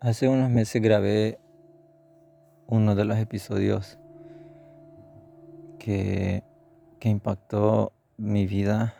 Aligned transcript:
Hace 0.00 0.28
unos 0.28 0.48
meses 0.48 0.80
grabé 0.80 1.40
uno 2.68 2.94
de 2.94 3.04
los 3.04 3.18
episodios 3.18 3.98
que, 5.80 6.44
que 7.00 7.08
impactó 7.08 7.92
mi 8.16 8.46
vida 8.46 8.94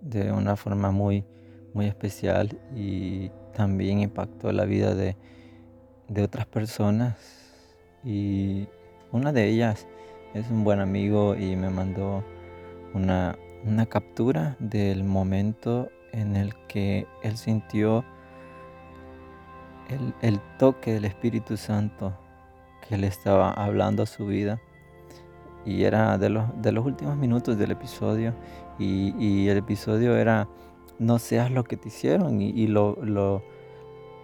de 0.00 0.32
una 0.32 0.56
forma 0.56 0.90
muy, 0.90 1.26
muy 1.74 1.84
especial 1.84 2.58
y 2.74 3.30
también 3.52 4.00
impactó 4.00 4.50
la 4.52 4.64
vida 4.64 4.94
de, 4.94 5.18
de 6.08 6.22
otras 6.22 6.46
personas. 6.46 7.18
Y 8.02 8.68
una 9.12 9.34
de 9.34 9.48
ellas 9.48 9.86
es 10.32 10.48
un 10.50 10.64
buen 10.64 10.80
amigo 10.80 11.36
y 11.36 11.56
me 11.56 11.68
mandó 11.68 12.24
una, 12.94 13.36
una 13.66 13.84
captura 13.84 14.56
del 14.60 15.04
momento 15.04 15.90
en 16.12 16.36
el 16.36 16.54
que 16.68 17.06
él 17.22 17.36
sintió 17.36 18.02
el, 19.88 20.40
toque 20.58 20.92
del 20.92 21.04
Espíritu 21.04 21.56
Santo 21.56 22.12
que 22.88 22.96
le 22.96 23.06
estaba 23.06 23.52
hablando 23.52 24.02
a 24.02 24.06
su 24.06 24.26
vida. 24.26 24.60
Y 25.64 25.84
era 25.84 26.16
de 26.18 26.30
los, 26.30 26.44
de 26.62 26.72
los 26.72 26.86
últimos 26.86 27.16
minutos 27.16 27.58
del 27.58 27.72
episodio. 27.72 28.34
Y, 28.78 29.48
el 29.48 29.58
episodio 29.58 30.16
era 30.16 30.48
no 30.98 31.18
seas 31.18 31.50
lo 31.50 31.64
que 31.64 31.76
te 31.76 31.88
hicieron. 31.88 32.40
Y, 32.40 32.66
lo, 32.66 32.96
lo, 33.02 33.42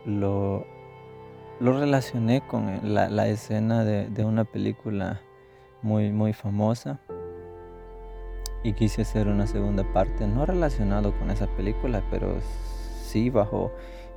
lo, 0.06 0.64
relacioné 1.60 2.46
con 2.46 2.80
la, 2.83 3.28
escena 3.28 3.84
de, 3.84 4.24
una 4.24 4.44
película 4.44 5.20
muy, 5.83 6.12
muy 6.12 6.33
famosa. 6.33 7.00
Y 8.62 8.72
quise 8.72 9.02
hacer 9.02 9.28
una 9.28 9.46
segunda 9.46 9.84
parte, 9.92 10.27
no 10.27 10.46
relacionado 10.46 11.12
con 11.19 11.30
esa 11.30 11.46
película, 11.48 12.02
pero 12.11 12.36
sí 13.02 13.28
bajo 13.28 13.70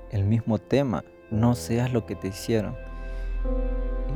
el 0.10 0.24
mismo 0.24 0.58
tema 0.58 1.04
no 1.32 1.56
seas 1.56 1.94
lo 1.94 2.06
que 2.06 2.16
te 2.16 2.30
hicieron. 2.30 2.76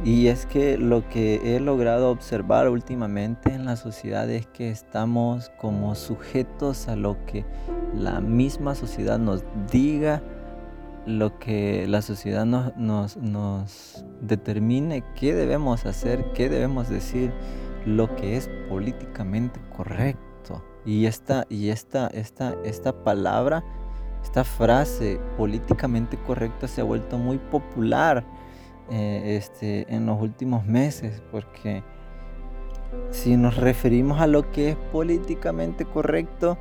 Y 0.04 0.28
es 0.28 0.48
que 0.48 0.80
lo 0.80 1.08
que 1.10 1.56
he 1.56 1.60
logrado 1.60 2.10
observar 2.10 2.68
últimamente 2.70 3.54
en 3.54 3.66
la 3.66 3.76
sociedad 3.76 4.28
es 4.32 4.48
que 4.48 4.72
estamos 4.72 5.52
como 5.60 5.94
sujetos 5.94 6.88
a 6.88 6.96
lo 6.96 7.24
que 7.26 7.46
la 7.94 8.20
misma 8.20 8.74
sociedad 8.74 9.20
nos 9.20 9.44
diga, 9.72 10.24
lo 11.06 11.38
que 11.38 11.86
la 11.88 12.02
sociedad 12.02 12.46
nos, 12.46 13.18
nos, 13.18 14.04
determine 14.22 15.04
qué 15.16 15.36
debemos 15.36 15.86
hacer, 15.86 16.26
qué 16.34 16.50
debemos 16.50 16.90
decir, 16.90 17.32
lo 17.86 18.16
que 18.16 18.38
es 18.38 18.50
políticamente 18.70 19.60
correcto. 19.76 20.64
Y 20.84 21.06
esta, 21.06 21.46
y 21.48 21.70
esta, 21.70 22.08
esta, 22.08 22.56
esta 22.64 23.04
palabra 23.04 23.64
esta 24.24 24.44
frase 24.44 25.20
políticamente 25.38 26.18
correcta 26.18 26.68
se 26.68 26.82
ha 26.82 26.84
vuelto 26.84 27.18
muy 27.18 27.38
popular 27.38 28.24
eh, 28.90 29.38
este, 29.38 29.94
en 29.94 30.06
los 30.06 30.22
últimos 30.22 30.66
meses 30.66 31.22
porque 31.32 31.84
si 33.10 33.38
nos 33.38 33.58
referimos 33.58 34.22
a 34.22 34.28
lo 34.28 34.52
que 34.52 34.72
es 34.72 34.76
políticamente 34.92 35.86
correcto 35.86 36.58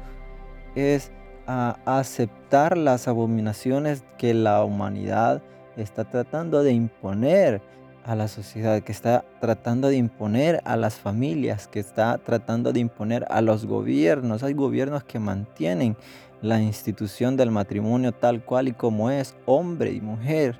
es 0.75 1.12
a 1.47 1.78
aceptar 1.84 2.78
las 2.78 3.08
abominaciones 3.08 4.05
que 4.17 4.34
la 4.34 4.62
humanidad 4.62 5.42
está 5.77 6.05
tratando 6.05 6.62
de 6.62 6.72
imponer 6.72 7.61
a 8.05 8.15
la 8.15 8.29
sociedad, 8.29 8.83
que 8.83 8.93
está 8.93 9.25
tratando 9.41 9.89
de 9.89 9.97
imponer 9.97 10.61
a 10.65 10.77
las 10.77 10.95
familias, 10.95 11.69
que 11.69 11.81
está 11.81 12.19
tratando 12.19 12.73
de 12.73 12.80
imponer 12.80 13.27
a 13.30 13.41
los 13.41 13.67
gobiernos. 13.67 14.42
Hay 14.42 14.55
gobiernos 14.55 15.05
que 15.05 15.19
mantienen 15.19 15.97
la 16.42 16.61
institución 16.61 17.36
del 17.36 17.51
matrimonio 17.51 18.13
tal 18.13 18.42
cual 18.42 18.69
y 18.69 18.73
como 18.73 19.11
es, 19.11 19.35
hombre 19.47 19.92
y 19.92 20.01
mujer, 20.01 20.57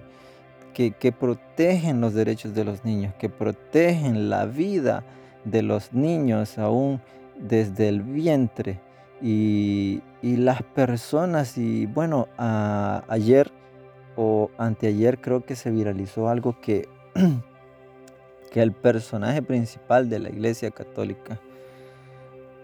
que, 0.75 1.13
protegen 1.13 2.01
los 2.01 2.15
derechos 2.15 2.55
de 2.55 2.65
los 2.65 2.85
niños, 2.85 3.13
que 3.19 3.29
protegen 3.29 4.31
la 4.31 4.47
vida 4.47 5.03
de 5.45 5.63
los 5.63 5.93
niños 5.93 6.59
aún 6.59 7.01
desde 7.39 7.89
el 7.89 8.03
vientre. 8.03 8.81
Y, 9.23 10.03
las 10.23 10.63
personas, 10.63 11.59
y 11.59 11.87
bueno, 11.87 12.29
ayer 12.39 13.51
o 14.17 14.51
anteayer 14.59 15.21
creo 15.21 15.45
que 15.45 15.57
se 15.57 15.71
viralizó 15.71 16.29
algo 16.29 16.61
que, 16.61 16.89
que 18.53 18.63
el 18.63 18.73
personaje 18.73 19.43
principal 19.43 20.09
de 20.09 20.19
la 20.19 20.29
Iglesia 20.29 20.71
Católica 20.71 21.41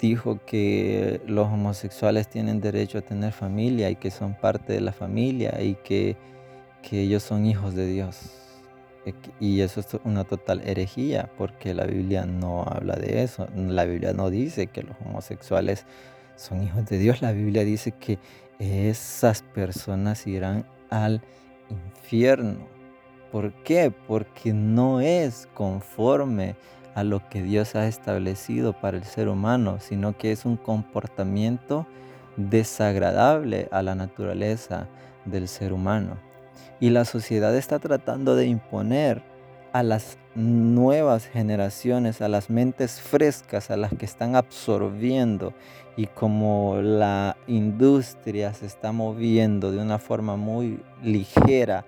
dijo 0.01 0.41
que 0.45 1.21
los 1.27 1.47
homosexuales 1.47 2.29
tienen 2.29 2.61
derecho 2.61 2.99
a 2.99 3.03
tener 3.03 3.33
familia 3.33 3.91
y 3.91 3.97
que 3.97 4.11
son 4.11 4.35
parte 4.35 4.73
de 4.73 4.81
la 4.81 4.93
familia 4.93 5.61
y 5.63 5.75
que, 5.75 6.17
ellos 6.93 7.25
son 7.25 7.47
hijos 7.47 7.75
de 7.75 7.87
Dios. 7.87 8.31
Y 9.41 9.61
eso 9.61 9.81
es 9.81 9.89
una 10.05 10.23
total 10.23 10.63
herejía 10.65 11.29
porque 11.37 11.75
la 11.75 11.85
Biblia 11.85 12.27
no 12.27 12.63
habla 12.63 12.95
de 12.95 13.25
eso. 13.25 13.49
La 13.57 13.85
Biblia 13.85 14.13
no 14.13 14.31
dice 14.31 14.69
que 14.69 14.85
los 14.85 14.97
homosexuales 15.05 15.85
son 16.37 16.63
hijos 16.63 16.87
de 16.87 16.99
Dios. 16.99 17.23
La 17.23 17.33
Biblia 17.33 17.65
dice 17.65 17.91
que 17.91 18.21
esas 18.61 19.43
personas 19.43 20.29
irán 20.29 20.65
al 20.89 21.23
infierno. 21.71 22.76
¿Por 23.37 23.53
qué? 23.53 23.93
Porque 24.09 24.55
no 24.55 25.03
es 25.03 25.47
conforme 25.53 26.57
a 26.95 27.05
lo 27.05 27.29
que 27.29 27.43
Dios 27.43 27.75
ha 27.75 27.87
establecido 27.87 28.73
para 28.73 28.97
el 28.97 29.05
ser 29.05 29.29
humano, 29.29 29.77
sino 29.79 30.17
que 30.17 30.33
es 30.33 30.47
un 30.47 30.57
comportamiento 30.57 31.87
desagradable 32.39 33.69
a 33.73 33.83
la 33.83 33.95
naturaleza 33.95 34.89
del 35.27 35.49
ser 35.49 35.75
humano. 35.75 36.17
Y 36.81 36.89
la 36.89 37.05
sociedad 37.05 37.55
está 37.55 37.79
tratando 37.79 38.37
de 38.37 38.47
imponer 38.47 39.23
a 39.75 39.83
las 39.83 40.17
nuevas 40.35 41.27
generaciones, 41.27 42.23
a 42.23 42.29
las 42.29 42.49
mentes 42.49 43.03
frescas, 43.03 43.71
a 43.71 43.77
las 43.77 43.93
que 43.93 44.07
están 44.07 44.35
absorbiendo 44.35 45.53
y 45.95 46.07
como 46.07 46.79
la 46.81 47.37
industria 47.47 48.55
se 48.55 48.65
está 48.65 48.93
moviendo 48.93 49.73
de 49.73 49.79
una 49.83 49.99
forma 49.99 50.37
muy 50.37 50.81
ligera, 51.03 51.85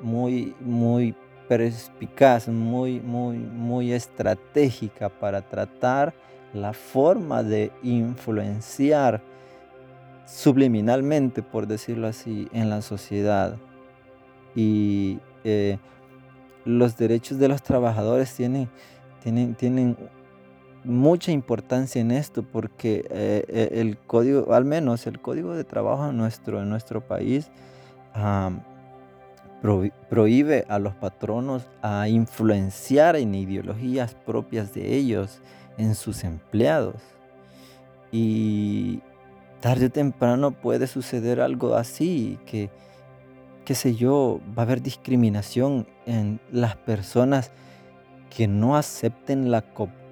muy, 0.00 0.54
muy 0.60 1.14
perspicaz, 1.48 2.48
muy, 2.48 3.00
muy, 3.00 3.38
muy 3.38 3.92
estratégica 3.92 5.08
para 5.08 5.42
tratar 5.42 6.14
la 6.52 6.72
forma 6.72 7.42
de 7.42 7.70
influenciar 7.82 9.22
subliminalmente, 10.26 11.42
por 11.42 11.66
decirlo 11.66 12.08
así, 12.08 12.48
en 12.52 12.70
la 12.70 12.82
sociedad. 12.82 13.56
Y 14.54 15.18
eh, 15.44 15.78
los 16.64 16.96
derechos 16.96 17.38
de 17.38 17.48
los 17.48 17.62
trabajadores 17.62 18.34
tienen, 18.34 18.68
tienen, 19.22 19.54
tienen 19.54 19.96
mucha 20.84 21.32
importancia 21.32 22.00
en 22.00 22.10
esto 22.10 22.42
porque 22.42 23.06
eh, 23.10 23.44
eh, 23.48 23.68
el 23.72 23.98
código, 23.98 24.52
al 24.54 24.64
menos 24.64 25.06
el 25.06 25.20
código 25.20 25.54
de 25.54 25.64
trabajo 25.64 26.08
en 26.08 26.16
nuestro, 26.16 26.62
en 26.62 26.70
nuestro 26.70 27.00
país, 27.00 27.50
prohíbe 29.60 30.64
a 30.68 30.78
los 30.78 30.94
patronos 30.94 31.68
a 31.82 32.08
influenciar 32.08 33.16
en 33.16 33.34
ideologías 33.34 34.14
propias 34.14 34.74
de 34.74 34.94
ellos 34.94 35.40
en 35.78 35.94
sus 35.94 36.24
empleados. 36.24 36.96
Y 38.12 39.00
tarde 39.60 39.86
o 39.86 39.90
temprano 39.90 40.52
puede 40.52 40.86
suceder 40.86 41.40
algo 41.40 41.74
así, 41.74 42.38
que, 42.46 42.70
qué 43.64 43.74
sé 43.74 43.94
yo, 43.94 44.40
va 44.56 44.62
a 44.62 44.66
haber 44.66 44.82
discriminación 44.82 45.86
en 46.06 46.40
las 46.52 46.76
personas 46.76 47.50
que 48.34 48.46
no 48.46 48.76
acepten 48.76 49.50
la, 49.50 49.64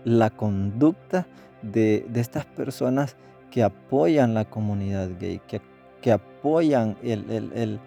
la 0.04 0.30
conducta 0.30 1.26
de, 1.62 2.06
estas 2.14 2.46
personas 2.46 3.16
que 3.50 3.62
apoyan 3.62 4.34
la 4.34 4.44
comunidad 4.44 5.10
gay, 5.20 5.40
que, 5.46 5.60
que 6.00 6.10
apoyan 6.10 6.96
el 7.02 7.30
el 7.54 7.80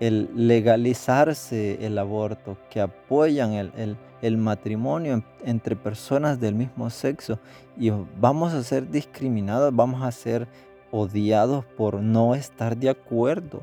legalizarse 0.00 1.86
el 1.86 1.98
aborto, 1.98 2.56
que 2.70 2.80
apoyan 2.80 3.52
el, 3.52 4.36
matrimonio 4.36 5.22
entre 5.44 5.76
personas 5.76 6.40
del 6.40 6.54
mismo 6.54 6.88
sexo 6.90 7.38
y 7.76 7.90
vamos 8.18 8.54
a 8.54 8.62
ser 8.62 8.90
discriminados, 8.90 9.74
vamos 9.74 10.02
a 10.02 10.10
ser 10.12 10.48
odiados 10.90 11.64
por 11.76 12.00
no 12.00 12.34
estar 12.34 12.76
de 12.76 12.88
acuerdo, 12.88 13.62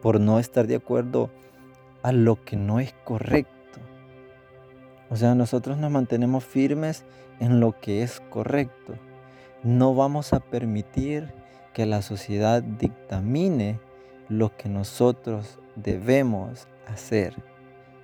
por 0.00 0.20
no 0.20 0.38
estar 0.38 0.66
de 0.66 0.76
acuerdo 0.76 1.30
a 2.02 2.12
lo 2.12 2.42
que 2.44 2.56
no 2.56 2.80
es 2.80 2.94
correcto. 3.04 3.54
O 5.10 5.16
sea, 5.16 5.34
nosotros 5.34 5.78
nos 5.78 5.90
mantenemos 5.90 6.44
firmes 6.44 7.04
en 7.40 7.60
lo 7.60 7.78
que 7.78 8.02
es 8.02 8.20
correcto. 8.30 8.94
No 9.62 9.94
vamos 9.94 10.32
a 10.32 10.40
permitir 10.40 11.32
que 11.72 11.86
la 11.86 12.02
sociedad 12.02 12.62
dictamine 12.62 13.78
lo 14.28 14.56
que 14.56 14.68
nosotros 14.68 15.58
debemos 15.76 16.66
hacer. 16.86 17.34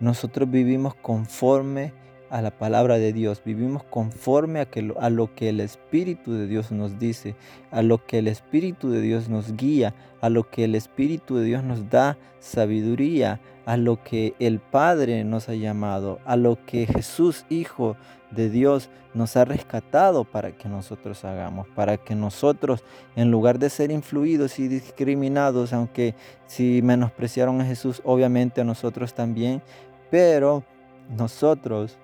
Nosotros 0.01 0.51
vivimos 0.51 0.95
conforme 0.95 1.93
a 2.31 2.41
la 2.43 2.51
palabra 2.51 2.99
de 2.99 3.13
Dios, 3.13 3.43
vivimos 3.45 3.83
conforme 3.85 4.61
a, 4.61 4.69
a 5.01 5.11
lo 5.11 5.35
que 5.35 5.49
el 5.49 5.61
Espíritu 5.61 6.33
de 6.33 6.47
Dios 6.47 6.71
nos 6.71 6.99
dice, 6.99 7.35
a 7.71 7.83
lo 7.83 8.05
que 8.07 8.19
el 8.19 8.29
Espíritu 8.29 8.91
de 8.91 9.01
Dios 9.01 9.29
nos 9.29 9.57
guía, 9.57 9.95
a 10.21 10.29
lo 10.29 10.49
que 10.49 10.65
el 10.65 10.75
Espíritu 10.75 11.37
de 11.37 11.45
Dios 11.45 11.65
nos 11.65 11.91
da 11.91 12.17
sabiduría, 12.39 13.41
a 13.67 13.77
lo 13.77 14.03
que 14.03 14.35
el 14.39 14.61
Padre 14.61 15.25
nos 15.25 15.49
ha 15.49 15.55
llamado, 15.55 16.21
a 16.25 16.37
lo 16.37 16.65
que 16.65 16.87
Jesús, 16.87 17.45
Hijo 17.49 17.97
de 18.31 18.49
Dios, 18.49 18.91
nos 19.13 19.37
ha 19.37 19.45
rescatado 19.45 20.25
para 20.25 20.53
que 20.53 20.69
nosotros 20.69 21.25
hagamos, 21.25 21.67
para 21.69 21.97
que 21.97 22.15
nosotros, 22.15 22.85
en 23.17 23.31
lugar 23.31 23.59
de 23.59 23.71
ser 23.71 23.91
influidos 23.91 24.59
y 24.59 24.69
discriminados, 24.69 25.73
aunque 25.73 26.15
si 26.47 26.81
menospreciaron 26.83 27.61
a 27.61 27.65
Jesús, 27.65 28.01
obviamente 28.05 28.61
a 28.61 28.65
nosotros 28.65 29.15
también, 29.15 29.63
pero 30.11 30.63
nosotros 31.09 31.99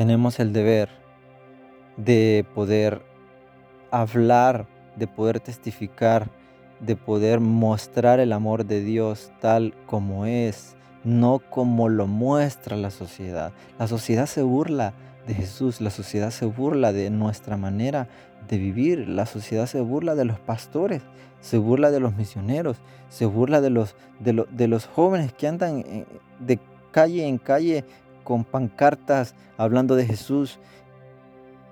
tenemos 0.00 0.40
el 0.40 0.54
deber 0.54 0.88
de 1.98 2.46
poder 2.54 3.02
hablar, 3.90 4.66
de 4.96 5.06
poder 5.06 5.40
testificar, 5.40 6.30
de 6.80 6.96
poder 6.96 7.40
mostrar 7.40 8.18
el 8.18 8.32
amor 8.32 8.64
de 8.64 8.80
Dios 8.80 9.30
tal 9.42 9.74
como 9.84 10.24
es, 10.24 10.74
no 11.04 11.38
como 11.50 11.90
lo 11.90 12.06
muestra 12.06 12.78
la 12.78 12.90
sociedad. 12.90 13.52
La 13.78 13.88
sociedad 13.88 14.24
se 14.24 14.40
burla 14.40 14.94
de 15.26 15.34
Jesús, 15.34 15.82
la 15.82 15.90
sociedad 15.90 16.30
se 16.30 16.46
burla 16.46 16.94
de 16.94 17.10
nuestra 17.10 17.58
manera 17.58 18.08
de 18.48 18.56
vivir, 18.56 19.06
la 19.06 19.26
sociedad 19.26 19.66
se 19.66 19.82
burla 19.82 20.14
de 20.14 20.24
los 20.24 20.38
pastores, 20.38 21.02
se 21.42 21.58
burla 21.58 21.90
de 21.90 22.00
los 22.00 22.14
misioneros, 22.14 22.78
se 23.10 23.26
burla 23.26 23.60
de 23.60 23.68
los, 23.68 23.94
de, 24.18 24.66
los 24.66 24.86
jóvenes 24.86 25.34
que 25.34 25.46
andan 25.46 25.80
eh, 25.80 26.06
de 26.38 26.58
calle 26.90 27.26
en 27.26 27.36
calle 27.36 27.84
con 28.24 28.44
pancartas 28.44 29.34
hablando 29.56 29.96
de 29.96 30.06
Jesús, 30.06 30.58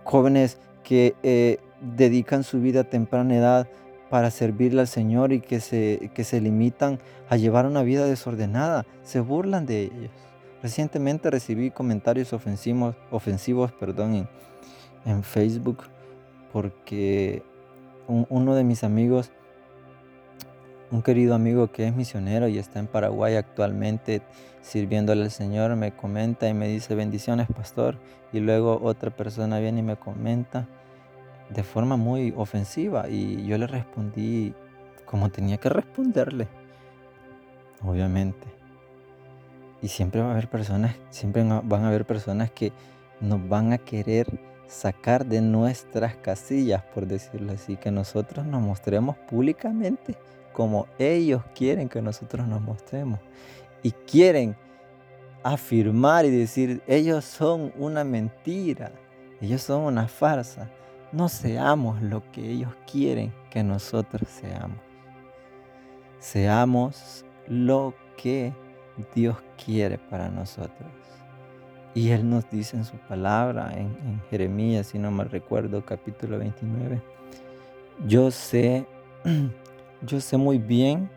jóvenes 0.04 0.58
que 0.82 1.14
eh, 1.22 1.58
dedican 1.80 2.44
su 2.44 2.60
vida 2.60 2.80
a 2.80 2.84
temprana 2.84 3.36
edad 3.36 3.68
para 4.10 4.30
servirle 4.30 4.80
al 4.80 4.88
Señor 4.88 5.32
y 5.32 5.40
que 5.40 5.60
se, 5.60 6.10
que 6.14 6.24
se 6.24 6.40
limitan 6.40 6.98
a 7.28 7.36
llevar 7.36 7.66
una 7.66 7.82
vida 7.82 8.06
desordenada, 8.06 8.86
se 9.02 9.20
burlan 9.20 9.66
de 9.66 9.82
ellos. 9.82 10.10
Recientemente 10.62 11.30
recibí 11.30 11.70
comentarios 11.70 12.32
ofensivos, 12.32 12.96
ofensivos 13.10 13.72
en 15.04 15.22
Facebook 15.22 15.84
porque 16.52 17.42
uno 18.08 18.54
de 18.54 18.64
mis 18.64 18.84
amigos, 18.84 19.30
un 20.90 21.02
querido 21.02 21.34
amigo 21.34 21.70
que 21.70 21.86
es 21.86 21.94
misionero 21.94 22.48
y 22.48 22.58
está 22.58 22.78
en 22.78 22.86
Paraguay 22.86 23.36
actualmente 23.36 24.22
sirviéndole 24.62 25.24
al 25.24 25.30
Señor, 25.30 25.74
me 25.76 25.92
comenta 25.92 26.48
y 26.48 26.54
me 26.54 26.68
dice 26.68 26.94
bendiciones 26.94 27.48
pastor. 27.48 27.96
Y 28.32 28.40
luego 28.40 28.80
otra 28.82 29.10
persona 29.10 29.58
viene 29.58 29.80
y 29.80 29.82
me 29.82 29.96
comenta 29.96 30.66
de 31.48 31.62
forma 31.62 31.96
muy 31.96 32.34
ofensiva 32.36 33.08
y 33.08 33.46
yo 33.46 33.56
le 33.56 33.66
respondí 33.66 34.54
como 35.06 35.30
tenía 35.30 35.56
que 35.56 35.70
responderle, 35.70 36.48
obviamente. 37.82 38.46
Y 39.80 39.88
siempre 39.88 40.20
va 40.20 40.28
a 40.28 40.32
haber 40.32 40.48
personas, 40.48 40.96
siempre 41.08 41.42
van 41.44 41.84
a 41.84 41.88
haber 41.88 42.04
personas 42.04 42.50
que 42.50 42.72
nos 43.20 43.48
van 43.48 43.72
a 43.72 43.78
querer 43.78 44.26
sacar 44.66 45.24
de 45.24 45.40
nuestras 45.40 46.16
casillas, 46.16 46.82
por 46.94 47.06
decirlo 47.06 47.52
así, 47.52 47.76
que 47.76 47.90
nosotros 47.90 48.44
nos 48.44 48.60
mostremos 48.60 49.16
públicamente 49.16 50.16
como 50.58 50.88
ellos 50.98 51.40
quieren 51.54 51.88
que 51.88 52.02
nosotros 52.02 52.46
nos 52.46 52.60
mostremos. 52.60 53.18
Y 53.82 53.92
quieren 53.92 54.54
afirmar 55.42 56.26
y 56.26 56.30
decir, 56.30 56.82
ellos 56.86 57.24
son 57.24 57.72
una 57.78 58.04
mentira, 58.04 58.92
ellos 59.40 59.62
son 59.62 59.82
una 59.82 60.06
farsa 60.06 60.68
no 61.10 61.28
seamos 61.28 62.02
lo 62.02 62.22
que 62.32 62.50
ellos 62.50 62.70
quieren 62.90 63.32
que 63.50 63.62
nosotros 63.62 64.28
seamos. 64.28 64.76
Seamos 66.18 67.24
lo 67.46 67.94
que 68.16 68.52
Dios 69.14 69.36
quiere 69.64 69.96
para 69.96 70.28
nosotros. 70.28 70.90
Y 71.94 72.10
Él 72.10 72.28
nos 72.28 72.48
dice 72.50 72.76
en 72.76 72.84
su 72.84 72.96
palabra, 72.96 73.72
en, 73.74 74.20
Jeremías, 74.30 74.88
si 74.88 74.98
no 74.98 75.10
me 75.10 75.24
recuerdo, 75.24 75.84
capítulo 75.84 76.38
29, 76.38 77.00
yo 78.06 78.30
sé, 78.30 78.86
yo 80.02 80.20
sé 80.20 80.36
muy 80.36 80.58
bien 80.58 81.10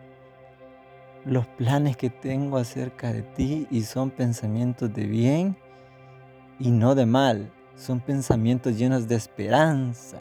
los 1.24 1.46
planes 1.46 1.96
que 1.96 2.10
tengo 2.10 2.56
acerca 2.56 3.12
de 3.12 3.22
ti 3.22 3.66
y 3.70 3.82
son 3.82 4.10
pensamientos 4.10 4.92
de 4.92 5.06
bien 5.06 5.56
y 6.58 6.70
no 6.70 6.94
de 6.94 7.06
mal, 7.06 7.50
son 7.76 8.00
pensamientos 8.00 8.76
llenos 8.78 9.08
de 9.08 9.16
esperanza. 9.16 10.18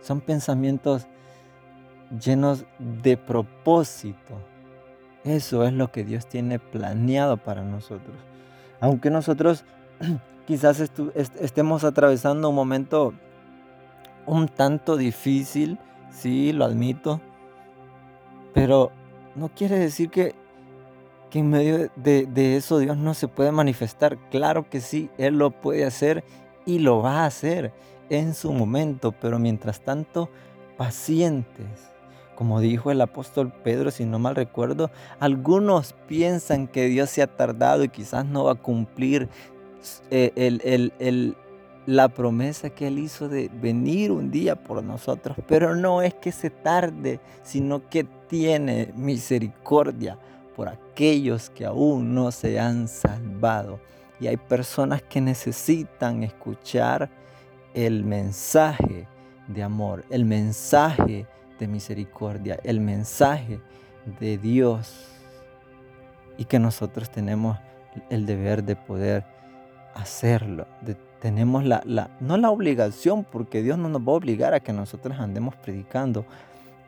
Son 0.00 0.20
pensamientos 0.20 1.06
llenos 2.22 2.64
de 2.78 3.16
propósito. 3.16 4.38
Eso 5.24 5.64
es 5.64 5.72
lo 5.72 5.90
que 5.90 6.04
Dios 6.04 6.26
tiene 6.28 6.58
planeado 6.58 7.36
para 7.36 7.62
nosotros. 7.62 8.16
Aunque 8.80 9.10
nosotros 9.10 9.64
quizás 10.46 10.80
estemos 11.40 11.84
atravesando 11.84 12.48
un 12.50 12.54
momento 12.54 13.14
un 14.26 14.48
tanto 14.48 14.96
difícil, 14.96 15.78
sí, 16.10 16.52
lo 16.52 16.64
admito, 16.64 17.20
pero 18.56 18.90
no 19.34 19.50
quiere 19.50 19.78
decir 19.78 20.08
que 20.08 20.34
que 21.30 21.40
en 21.40 21.50
medio 21.50 21.90
de, 21.96 22.24
de, 22.26 22.56
eso 22.56 22.78
Dios 22.78 22.96
no 22.96 23.12
se 23.12 23.28
puede 23.28 23.52
manifestar. 23.52 24.16
Claro 24.30 24.70
que 24.70 24.80
sí, 24.80 25.10
Él 25.18 25.36
lo 25.36 25.50
puede 25.50 25.84
hacer 25.84 26.24
y 26.64 26.78
lo 26.78 27.02
va 27.02 27.24
a 27.24 27.26
hacer 27.26 27.72
en 28.08 28.32
su 28.32 28.52
momento, 28.52 29.12
pero 29.12 29.38
mientras 29.38 29.80
tanto, 29.80 30.30
pacientes. 30.78 31.66
Como 32.34 32.60
dijo 32.60 32.90
el 32.90 33.00
apóstol 33.00 33.52
Pedro, 33.52 33.90
si 33.90 34.06
no 34.06 34.18
mal 34.18 34.36
recuerdo, 34.36 34.90
algunos 35.20 35.94
piensan 36.06 36.66
que 36.66 36.86
Dios 36.86 37.10
se 37.10 37.22
ha 37.22 37.26
tardado 37.26 37.84
y 37.84 37.88
quizás 37.88 38.24
no 38.24 38.44
va 38.44 38.52
a 38.52 38.54
cumplir 38.54 39.28
eh, 40.10 41.32
la 41.86 42.08
promesa 42.08 42.70
que 42.70 42.86
Él 42.86 42.98
hizo 42.98 43.28
de 43.28 43.50
venir 43.52 44.12
un 44.12 44.30
día 44.30 44.56
por 44.56 44.82
nosotros. 44.82 45.36
Pero 45.46 45.74
no 45.74 46.02
es 46.02 46.14
que 46.14 46.30
se 46.30 46.50
tarde, 46.50 47.20
sino 47.42 47.88
que 47.88 48.06
tiene 48.28 48.92
misericordia 48.94 50.18
por 50.54 50.68
aquellos 50.68 51.50
que 51.50 51.66
aún 51.66 52.14
no 52.14 52.32
se 52.32 52.58
han 52.58 52.88
salvado. 52.88 53.78
Y 54.18 54.26
hay 54.26 54.38
personas 54.38 55.02
que 55.02 55.20
necesitan 55.20 56.22
escuchar 56.22 57.10
el 57.74 58.04
mensaje 58.04 59.06
de 59.48 59.62
amor, 59.62 60.04
el 60.08 60.24
mensaje 60.24 61.26
de 61.58 61.68
misericordia, 61.68 62.58
el 62.64 62.80
mensaje 62.80 63.60
de 64.18 64.38
Dios. 64.38 64.94
Y 66.38 66.46
que 66.46 66.58
nosotros 66.58 67.10
tenemos 67.10 67.58
el 68.08 68.24
deber 68.26 68.64
de 68.64 68.76
poder 68.76 69.24
hacerlo. 69.94 70.66
tenemos 71.20 71.64
la, 71.64 71.82
la, 71.84 72.10
no 72.20 72.36
la 72.36 72.50
obligación, 72.50 73.24
porque 73.24 73.62
Dios 73.62 73.78
no 73.78 73.88
nos 73.88 74.02
va 74.02 74.12
a 74.12 74.16
obligar 74.16 74.54
a 74.54 74.60
que 74.60 74.72
nosotros 74.72 75.18
andemos 75.18 75.54
predicando. 75.56 76.24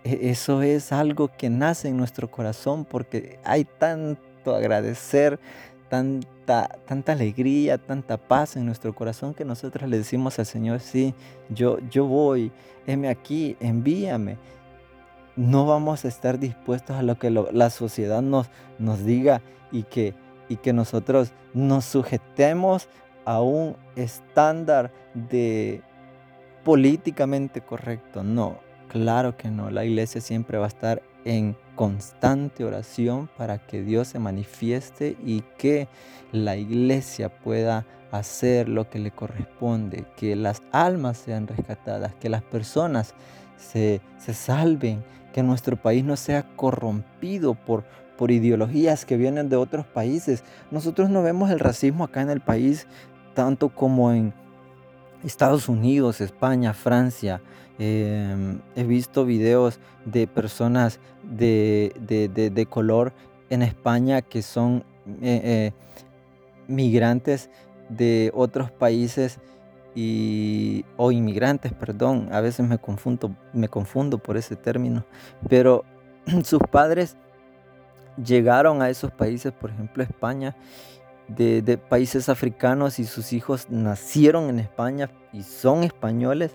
E, 0.05 0.31
eso 0.31 0.63
es 0.63 0.93
algo 0.93 1.29
que 1.29 1.51
nace 1.51 1.89
en 1.89 1.97
nuestro 1.97 2.31
corazón 2.31 2.85
porque 2.85 3.39
hay 3.45 3.65
tanto 3.65 4.55
agradecer, 4.55 5.39
tanta, 5.89 6.69
tanta 6.87 7.13
alegría, 7.13 7.79
tanta 7.79 8.17
paz 8.17 8.57
en 8.57 8.67
nuestro 8.67 8.95
corazón 8.95 9.35
que 9.35 9.45
nosotros 9.45 9.89
le 9.89 9.99
decimos 9.99 10.39
al 10.39 10.47
Señor, 10.47 10.81
sí, 10.81 11.15
yo, 11.49 11.79
yo 11.91 12.07
voy, 12.07 12.53
heme 12.87 13.09
aquí, 13.09 13.57
envíame. 13.61 14.37
No 15.37 15.67
vamos 15.67 16.05
a 16.05 16.09
estar 16.09 16.39
dispuestos 16.39 16.97
a 16.97 17.03
lo 17.03 17.19
que 17.19 17.31
la 17.31 17.71
sociedad 17.71 18.23
nos, 18.23 18.49
nos 18.79 19.05
diga 19.05 19.41
y 19.71 19.85
que, 19.85 20.15
y 20.49 20.57
que 20.57 20.73
nosotros 20.73 21.33
nos 21.55 21.85
sujetemos 21.85 22.89
a 23.25 23.41
un 23.41 23.77
estándar 23.95 24.91
de 25.15 25.83
políticamente 26.65 27.61
correcto. 27.61 28.25
No, 28.25 28.59
claro 28.89 29.37
que 29.37 29.51
no. 29.51 29.71
La 29.71 29.85
iglesia 29.85 30.21
siempre 30.21 30.59
va 30.59 30.65
a 30.65 30.69
estar 30.69 31.03
en 31.25 31.57
constante 31.75 32.65
oración 32.65 33.29
para 33.37 33.59
que 33.59 33.83
Dios 33.83 34.09
se 34.09 34.19
manifieste 34.19 35.17
y 35.25 35.43
que 35.59 35.89
la 36.33 36.57
iglesia 36.57 37.29
pueda 37.29 37.87
hacer 38.11 38.69
lo 38.69 38.89
que 38.89 38.99
le 38.99 39.11
corresponde, 39.11 40.07
que 40.17 40.35
las 40.35 40.63
almas 40.73 41.19
sean 41.19 41.47
rescatadas, 41.47 42.15
que 42.15 42.29
las 42.29 42.43
personas 42.43 43.15
se, 43.57 44.01
salven, 44.33 45.05
que 45.33 45.43
nuestro 45.43 45.77
país 45.77 46.05
no 46.05 46.17
sea 46.17 46.45
corrompido 46.57 47.55
por, 47.55 47.85
por 48.17 48.31
ideologías 48.31 49.05
que 49.05 49.17
vienen 49.17 49.49
de 49.49 49.57
otros 49.57 49.87
países. 49.87 50.45
Nosotros 50.71 51.11
no 51.11 51.23
vemos 51.23 51.51
el 51.51 51.59
racismo 51.59 52.05
acá 52.05 52.23
en 52.23 52.31
el 52.31 52.41
país 52.41 52.87
tanto 53.35 53.69
como 53.69 54.13
en 54.13 54.33
Estados 55.25 55.69
Unidos, 55.69 56.21
España, 56.21 56.73
Francia, 56.75 57.41
Em, 57.79 58.61
he 58.75 58.83
visto 58.83 59.25
videos 59.25 59.79
de 60.05 60.27
personas 60.27 60.99
de, 61.23 62.67
color 62.69 63.13
en 63.51 63.63
España 63.63 64.21
que 64.21 64.43
son 64.43 64.85
eh, 65.23 65.41
eh, 65.45 65.73
migrantes 66.67 67.51
de 67.89 68.33
otros 68.35 68.73
países 68.73 69.39
y, 69.95 70.85
o 70.97 71.13
inmigrantes, 71.13 71.73
perdón, 71.73 72.29
a 72.33 72.41
veces 72.41 72.67
me 72.67 72.79
confundo, 72.79 73.35
me 73.53 73.69
confundo 73.69 74.19
por 74.19 74.37
ese 74.37 74.57
término, 74.57 75.05
pero 75.49 75.85
sus 76.45 76.61
padres 76.71 77.17
llegaron 78.23 78.83
a 78.83 78.91
esos 78.91 79.13
países, 79.13 79.53
por 79.53 79.71
ejemplo 79.71 80.03
España, 80.03 80.57
de, 81.29 81.79
países 81.79 82.29
africanos 82.29 82.99
y 82.99 83.05
sus 83.05 83.33
hijos 83.33 83.69
nacieron 83.71 84.49
en 84.49 84.59
España 84.59 85.11
y 85.33 85.43
son 85.43 85.85
españoles, 85.85 86.53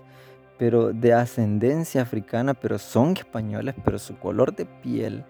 pero 0.58 0.92
de 0.92 1.12
ascendencia 1.12 2.02
africana, 2.02 2.54
pero 2.54 2.78
son 2.78 3.16
españoles, 3.16 3.74
pero 3.84 3.98
su 3.98 4.18
color 4.18 4.54
de 4.54 4.66
piel 4.66 5.24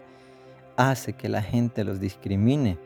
hace 0.77 1.13
que 1.13 1.29
la 1.29 1.43
gente 1.43 1.85
los 1.85 2.01
discrimine 2.01 2.79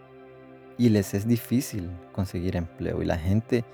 y 0.76 0.90
les 0.90 1.14
es 1.14 1.26
difícil 1.26 1.90
conseguir 2.12 2.56
empleo 2.56 3.02
y 3.02 3.06
la 3.06 3.18
gente 3.18 3.64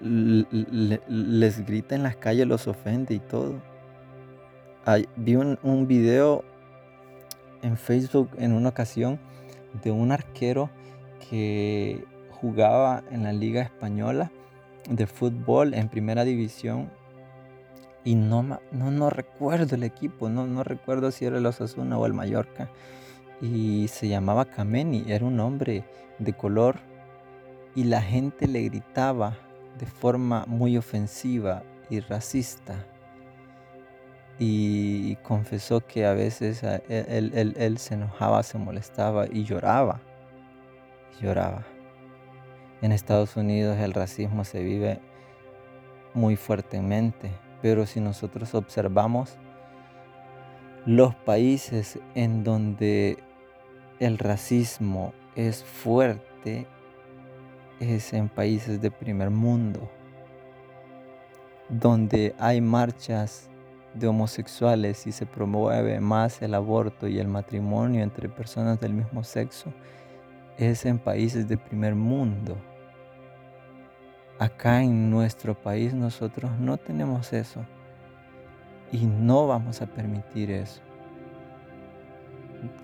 les 0.00 1.66
grita 1.66 1.96
en 1.96 2.04
las 2.04 2.16
calles, 2.16 2.46
los 2.46 2.68
ofende 2.68 3.14
y 3.14 3.18
todo. 3.18 3.60
vi 5.16 5.34
un 5.34 5.86
video 5.88 6.44
en 7.62 7.76
Facebook 7.76 8.30
en 8.38 8.52
una 8.52 8.68
ocasión 8.68 9.18
de 9.82 9.90
un 9.90 10.12
arquero 10.12 10.70
que 11.28 12.04
jugaba 12.30 13.02
en 13.10 13.24
la 13.24 13.32
Liga 13.32 13.62
Española 13.62 14.30
de 14.88 15.06
fútbol 15.06 15.74
en 15.74 15.88
primera 15.88 16.24
división 16.24 16.90
y 18.04 18.14
no, 18.14 18.42
no, 18.42 18.90
no 18.90 19.10
recuerdo 19.10 19.74
el 19.74 19.82
equipo, 19.82 20.28
no, 20.28 20.46
no 20.46 20.64
recuerdo 20.64 21.10
si 21.10 21.26
era 21.26 21.38
el 21.38 21.46
Osasuna 21.46 21.98
o 21.98 22.06
el 22.06 22.14
Mallorca 22.14 22.70
y 23.40 23.88
se 23.88 24.08
llamaba 24.08 24.46
Kameni, 24.46 25.04
era 25.08 25.24
un 25.24 25.38
hombre 25.40 25.84
de 26.18 26.32
color 26.32 26.76
y 27.74 27.84
la 27.84 28.00
gente 28.00 28.46
le 28.48 28.62
gritaba 28.62 29.36
de 29.78 29.86
forma 29.86 30.44
muy 30.46 30.76
ofensiva 30.76 31.62
y 31.90 32.00
racista 32.00 32.74
y 34.38 35.16
confesó 35.16 35.80
que 35.80 36.06
a 36.06 36.14
veces 36.14 36.62
él, 36.88 37.32
él, 37.56 37.78
se 37.78 37.94
enojaba, 37.94 38.42
se 38.42 38.56
molestaba 38.56 39.26
y 39.26 39.44
lloraba. 39.44 40.00
Lloraba. 41.20 41.64
En 42.80 42.92
Estados 42.92 43.36
Unidos 43.36 43.78
el 43.78 43.92
racismo 43.92 44.44
se 44.44 44.62
vive 44.62 45.00
muy 46.14 46.36
fuertemente, 46.36 47.30
pero 47.60 47.86
si 47.86 48.00
nosotros 48.00 48.54
observamos 48.54 49.36
los 50.86 51.14
países 51.14 51.98
en 52.14 52.44
donde 52.44 53.18
el 53.98 54.16
racismo 54.18 55.12
es 55.34 55.64
fuerte, 55.64 56.66
es 57.80 58.12
en 58.12 58.28
países 58.28 58.80
de 58.80 58.90
primer 58.90 59.30
mundo, 59.30 59.90
donde 61.68 62.34
hay 62.38 62.60
marchas 62.60 63.50
de 63.94 64.06
homosexuales 64.06 65.06
y 65.06 65.12
se 65.12 65.26
promueve 65.26 65.98
más 66.00 66.40
el 66.42 66.54
aborto 66.54 67.08
y 67.08 67.18
el 67.18 67.28
matrimonio 67.28 68.02
entre 68.02 68.28
personas 68.28 68.80
del 68.80 68.94
mismo 68.94 69.24
sexo 69.24 69.72
es 70.58 70.84
en 70.84 70.98
países 70.98 71.48
de 71.48 71.56
primer 71.56 71.94
mundo. 71.94 72.56
Acá 74.38 74.82
en 74.82 75.08
nuestro 75.08 75.54
país 75.54 75.94
nosotros 75.94 76.50
no 76.58 76.76
tenemos 76.76 77.32
eso 77.32 77.64
y 78.92 79.06
no 79.06 79.46
vamos 79.46 79.80
a 79.80 79.86
permitir 79.86 80.50
eso. 80.50 80.80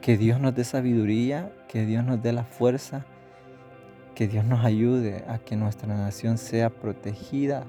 Que 0.01 0.17
Dios 0.17 0.41
nos 0.41 0.55
dé 0.55 0.65
sabiduría, 0.65 1.53
que 1.69 1.85
Dios 1.85 2.05
nos 2.05 2.23
dé 2.23 2.33
la 2.33 2.45
fuerza, 2.45 3.05
que 4.15 4.29
Dios 4.29 4.45
nos 4.45 4.65
ayude 4.65 5.25
a 5.29 5.39
que 5.39 5.57
nuestra 5.57 5.97
nación 5.97 6.39
sea 6.39 6.71
protegida 6.71 7.65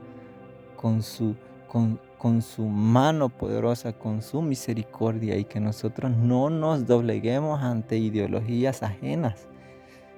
con 0.75 1.01
su, 1.01 1.35
con, 1.67 1.99
con 2.19 2.43
su 2.43 2.67
mano 2.67 3.29
poderosa, 3.29 3.93
con 3.93 4.21
su 4.21 4.43
misericordia 4.43 5.35
y 5.37 5.45
que 5.45 5.59
nosotros 5.59 6.11
no 6.11 6.51
nos 6.51 6.85
dobleguemos 6.85 7.63
ante 7.63 7.97
ideologías 7.97 8.83
ajenas, 8.83 9.47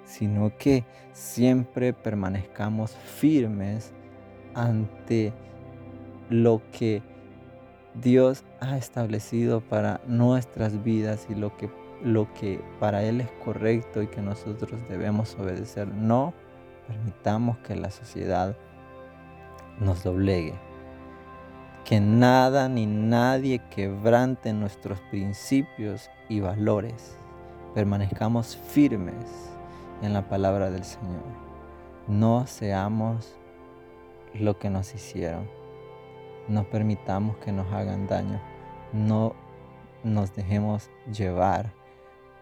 sino 0.08 0.58
que 0.58 0.86
siempre 1.12 1.94
permanezcamos 1.94 2.92
firmes 2.92 3.94
ante 4.56 5.34
lo 6.30 6.62
que 6.72 7.04
Dios 7.94 8.44
ha 8.60 8.78
establecido 8.78 9.62
para 9.62 10.02
nuestras 10.08 10.84
vidas 10.84 11.28
y 11.30 11.36
lo 11.36 11.56
que, 11.58 11.70
lo 12.04 12.32
que 12.34 12.62
para 12.80 13.04
Él 13.04 13.22
es 13.22 13.30
correcto 13.44 14.02
y 14.02 14.08
que 14.08 14.22
nosotros 14.22 14.82
debemos 14.90 15.36
obedecer. 15.36 15.88
No 15.88 16.34
permitamos 16.88 17.58
que 17.60 17.76
la 17.76 17.92
sociedad 17.92 18.56
nos 19.80 20.04
doblegue 20.04 20.56
que 21.88 22.02
nada 22.02 22.68
ni 22.68 22.86
nadie 22.86 23.60
quebrante 23.70 24.52
nuestros 24.52 25.00
principios 25.10 26.10
y 26.28 26.42
valores. 26.42 27.18
Permanezcamos 27.74 28.58
firmes 28.58 29.57
en 30.02 30.14
la 30.14 30.28
palabra 30.28 30.70
del 30.70 30.84
Señor. 30.84 31.24
No 32.08 32.48
seamos 32.48 33.36
lo 34.34 34.58
que 34.58 34.70
nos 34.70 34.94
hicieron. 34.94 35.50
No 36.48 36.70
permitamos 36.70 37.38
que 37.38 37.52
nos 37.52 37.72
hagan 37.74 38.08
daño. 38.08 38.40
No 38.94 39.36
nos 40.04 40.34
dejemos 40.34 40.90
llevar 41.12 41.74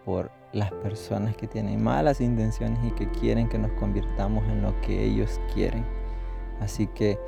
por 0.04 0.30
las 0.52 0.70
personas 0.72 1.36
que 1.36 1.48
tienen 1.48 1.82
malas 1.82 2.20
intenciones 2.20 2.78
y 2.84 2.92
que 2.92 3.10
quieren 3.10 3.48
que 3.48 3.58
nos 3.58 3.72
convirtamos 3.72 4.44
en 4.44 4.62
lo 4.62 4.80
que 4.80 5.04
ellos 5.04 5.40
quieren. 5.52 5.84
Así 6.60 6.86
que 6.86 7.18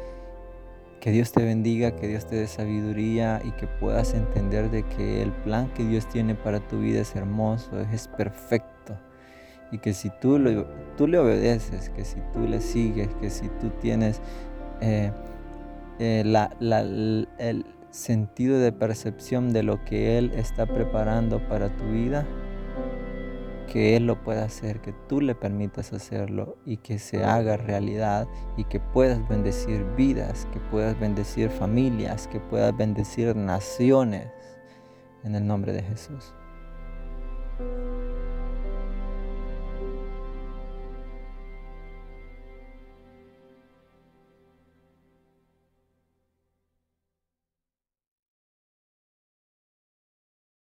que 1.00 1.12
Dios 1.12 1.30
te 1.32 1.44
bendiga, 1.44 1.94
que 1.94 2.08
Dios 2.08 2.26
te 2.26 2.36
dé 2.36 2.46
sabiduría 2.46 3.40
y 3.44 3.52
que 3.52 3.66
puedas 3.66 4.14
entender 4.14 4.70
de 4.70 4.82
que 4.82 5.22
el 5.22 5.32
plan 5.32 5.72
que 5.74 5.84
Dios 5.84 6.08
tiene 6.08 6.34
para 6.34 6.60
tu 6.60 6.80
vida 6.80 7.00
es 7.00 7.14
hermoso, 7.14 7.80
es 7.92 8.08
perfecto. 8.08 8.77
Y 9.70 9.78
que 9.78 9.92
si 9.92 10.10
tú, 10.10 10.38
tú 10.96 11.06
le 11.06 11.18
obedeces, 11.18 11.90
que 11.90 12.04
si 12.04 12.20
tú 12.32 12.40
le 12.40 12.60
sigues, 12.60 13.08
que 13.20 13.30
si 13.30 13.48
tú 13.60 13.70
tienes 13.80 14.20
eh, 14.80 15.12
eh, 15.98 16.22
el 17.38 17.66
sentido 17.90 18.58
de 18.58 18.72
percepción 18.72 19.52
de 19.52 19.62
lo 19.62 19.84
que 19.84 20.18
Él 20.18 20.32
está 20.34 20.66
preparando 20.66 21.46
para 21.48 21.74
tu 21.76 21.84
vida, 21.84 22.26
que 23.68 23.96
Él 23.96 24.06
lo 24.06 24.22
pueda 24.22 24.44
hacer, 24.44 24.80
que 24.80 24.92
tú 25.08 25.20
le 25.20 25.34
permitas 25.34 25.92
hacerlo 25.92 26.56
y 26.64 26.78
que 26.78 26.98
se 26.98 27.24
haga 27.24 27.56
realidad 27.56 28.26
y 28.56 28.64
que 28.64 28.80
puedas 28.80 29.26
bendecir 29.28 29.84
vidas, 29.96 30.48
que 30.52 30.58
puedas 30.58 30.98
bendecir 30.98 31.50
familias, 31.50 32.26
que 32.28 32.40
puedas 32.40 32.76
bendecir 32.76 33.36
naciones 33.36 34.28
en 35.24 35.34
el 35.34 35.46
nombre 35.46 35.72
de 35.72 35.82
Jesús. 35.82 36.32